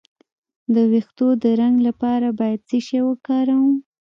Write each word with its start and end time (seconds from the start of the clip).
د 0.73 0.75
ویښتو 0.91 1.27
د 1.43 1.43
رنګ 1.61 1.75
لپاره 1.87 2.27
باید 2.39 2.59
څه 2.69 2.77
شی 2.85 2.99
وکاروم؟ 3.07 3.75